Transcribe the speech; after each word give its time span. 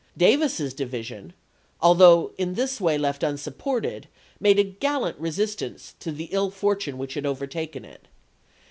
Davis's 0.17 0.73
divi 0.73 1.03
sion, 1.03 1.31
although 1.79 2.31
in 2.39 2.55
this 2.55 2.81
way 2.81 2.97
left 2.97 3.21
unsupported, 3.21 4.07
made 4.39 4.57
a 4.57 4.63
gallant 4.63 5.15
resistance 5.19 5.93
to 5.99 6.11
the 6.11 6.27
ill 6.31 6.49
fortune 6.49 6.97
which 6.97 7.13
had 7.13 7.23
overtaken 7.27 7.85
it. 7.85 8.07